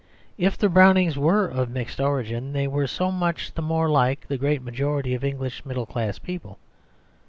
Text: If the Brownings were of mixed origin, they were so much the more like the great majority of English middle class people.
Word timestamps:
If 0.35 0.57
the 0.57 0.67
Brownings 0.67 1.15
were 1.15 1.45
of 1.45 1.69
mixed 1.69 1.99
origin, 2.01 2.53
they 2.53 2.67
were 2.67 2.87
so 2.87 3.11
much 3.11 3.53
the 3.53 3.61
more 3.61 3.87
like 3.87 4.25
the 4.27 4.37
great 4.39 4.63
majority 4.63 5.13
of 5.13 5.23
English 5.23 5.63
middle 5.63 5.85
class 5.85 6.17
people. 6.17 6.57